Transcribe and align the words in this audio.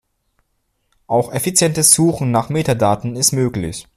Auch 1.05 1.31
effizientes 1.31 1.91
Suchen 1.91 2.31
nach 2.31 2.49
Metadaten 2.49 3.15
ist 3.15 3.33
möglich. 3.33 3.87